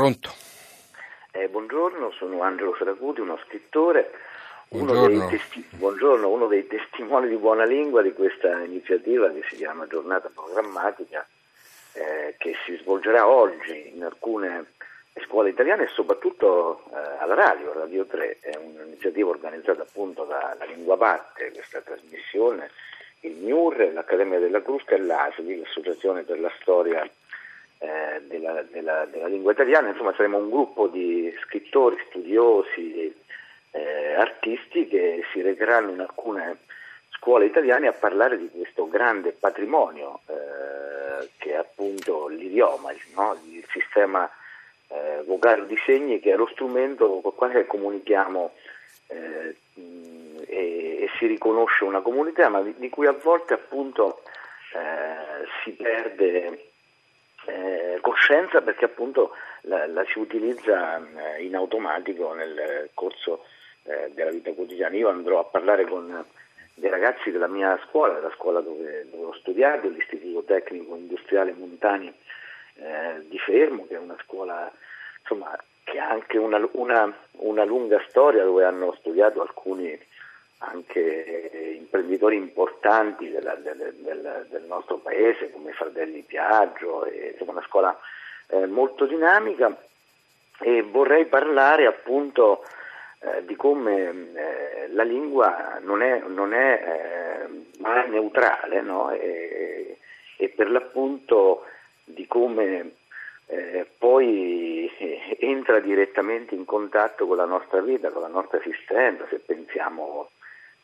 [0.00, 0.32] Pronto?
[1.32, 4.10] Eh, buongiorno, sono Angelo Seracuti, uno scrittore.
[4.68, 9.56] Uno dei, testi- buongiorno, uno dei testimoni di buona lingua di questa iniziativa che si
[9.56, 11.28] chiama Giornata Programmatica,
[11.92, 14.72] eh, che si svolgerà oggi in alcune
[15.26, 18.38] scuole italiane e soprattutto eh, alla radio, Radio 3.
[18.40, 22.70] È un'iniziativa organizzata appunto dalla Lingua Parte, questa trasmissione,
[23.20, 27.06] il MIUR, l'Accademia della Crusca e l'ASLI, l'Associazione per la Storia
[27.82, 33.14] eh, della, della, della, lingua italiana, insomma saremo un gruppo di scrittori, studiosi,
[33.70, 36.58] eh, artisti che si recheranno in alcune
[37.08, 43.38] scuole italiane a parlare di questo grande patrimonio eh, che è appunto l'idioma, no?
[43.50, 44.30] il sistema
[44.88, 48.52] eh, vocale di segni che è lo strumento con il quale comunichiamo
[49.06, 54.22] eh, e, e, si riconosce una comunità, ma di, di cui a volte appunto
[54.74, 56.69] eh, si perde
[57.46, 63.44] eh, coscienza perché appunto la, la si utilizza eh, in automatico nel corso
[63.84, 64.96] eh, della vita quotidiana.
[64.96, 66.24] Io andrò a parlare con
[66.74, 72.12] dei ragazzi della mia scuola, della scuola dove, dove ho studiato, l'Istituto Tecnico Industriale Montani
[72.74, 74.70] eh, di Fermo, che è una scuola
[75.20, 79.98] insomma, che ha anche una, una, una lunga storia dove hanno studiato alcuni
[80.62, 87.98] anche imprenditori importanti della, del, del, del, nostro paese come Fratelli Piaggio, insomma una scuola
[88.48, 89.74] eh, molto dinamica
[90.60, 92.62] e vorrei parlare appunto
[93.20, 99.10] eh, di come eh, la lingua non è, non è eh, mai neutrale no?
[99.12, 99.96] e,
[100.36, 101.64] e, per l'appunto
[102.04, 102.92] di come
[103.46, 104.90] eh, poi
[105.38, 110.30] entra direttamente in contatto con la nostra vita, con la nostra esistenza, se pensiamo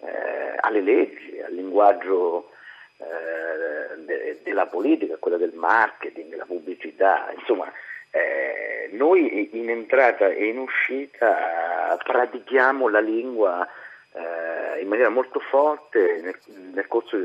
[0.00, 2.50] eh, alle leggi, al linguaggio
[2.98, 7.70] eh, de- della politica, quello del marketing, della pubblicità, insomma
[8.10, 13.68] eh, noi in entrata e in uscita pratichiamo la lingua
[14.12, 16.38] eh, in maniera molto forte nel,
[16.72, 17.18] nel corso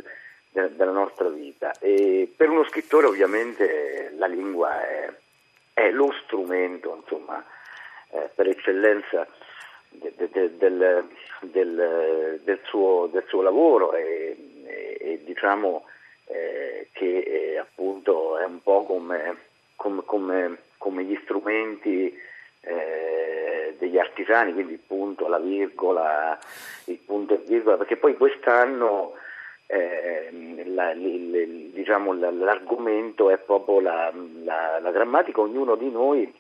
[0.50, 1.72] de- della nostra vita.
[1.80, 5.10] E per uno scrittore ovviamente la lingua è,
[5.74, 7.44] è lo strumento insomma,
[8.10, 9.26] eh, per eccellenza
[9.90, 11.08] de, de, del,
[11.42, 14.36] del, del, suo, del, suo, lavoro e,
[14.66, 15.86] e, e diciamo
[16.26, 19.38] eh, che eh, appunto è un po' come,
[19.76, 22.18] come, come, come gli strumenti
[22.62, 26.38] eh, degli artigiani, quindi il punto, la virgola,
[26.86, 29.14] il punto e virgola, perché poi quest'anno
[29.66, 30.30] eh,
[30.66, 34.12] la, il, diciamo, l'argomento è proprio la,
[34.44, 36.32] la, la, grammatica, ognuno di noi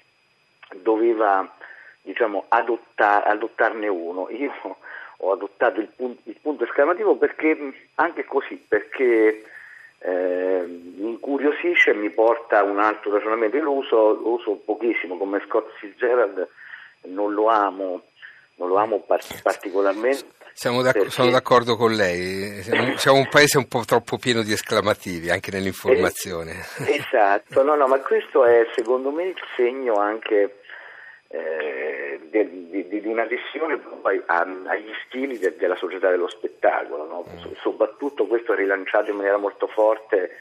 [0.76, 1.50] doveva
[2.02, 4.30] diciamo, adotta, adottarne uno.
[4.30, 4.52] Io
[5.24, 7.58] ho adottato il punto, il punto esclamativo perché,
[7.96, 9.44] anche così, perché
[10.00, 13.58] eh, mi incuriosisce e mi porta a un altro ragionamento.
[13.58, 16.48] Io lo uso, lo uso pochissimo, come Scott Fitzgerald
[17.04, 18.02] non lo amo,
[18.56, 19.06] non lo amo
[19.44, 20.26] particolarmente.
[20.54, 21.12] Siamo d'ac- perché...
[21.12, 22.62] Sono d'accordo con lei,
[22.98, 26.66] siamo un paese un po' troppo pieno di esclamativi anche nell'informazione.
[26.88, 30.62] esatto, no, no, ma questo è secondo me il segno anche
[31.32, 33.80] eh, di, di, di, una visione
[34.26, 37.26] agli stili de, della società dello spettacolo, no?
[37.28, 37.54] mm.
[37.62, 40.38] soprattutto questo è rilanciato in maniera molto forte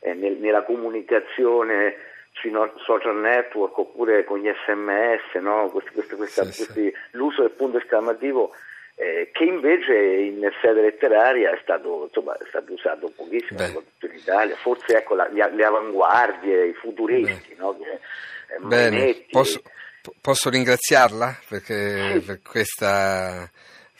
[0.00, 1.94] eh, nel, nella comunicazione
[2.32, 5.68] sui no, social network oppure con gli sms, no?
[5.68, 6.96] questi, questi, questa, sì, questi, sì.
[7.10, 8.52] l'uso del punto esclamativo
[8.94, 14.56] eh, che invece in sede letteraria è stato, insomma, è stato usato pochissimo in Italia,
[14.56, 17.76] forse ecco, la, le, le, avanguardie, i futuristi, no?
[17.78, 17.92] che,
[18.54, 19.62] eh, Bene, posso,
[20.20, 23.50] Posso ringraziarla perché, per, questa,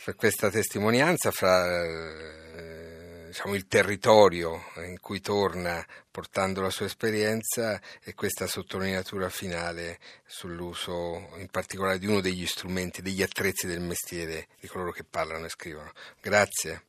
[0.04, 7.80] per, questa, testimonianza fra eh, diciamo, il territorio in cui torna portando la sua esperienza
[8.02, 14.48] e questa sottolineatura finale sull'uso in particolare di uno degli strumenti, degli attrezzi del mestiere
[14.58, 15.92] di coloro che parlano e scrivono.
[16.20, 16.84] Grazie.